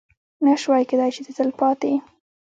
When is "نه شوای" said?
0.45-0.83